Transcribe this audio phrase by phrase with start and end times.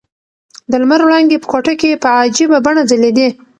[0.69, 3.27] د لمر وړانګې په کوټه کې په عجیبه بڼه ځلېدې.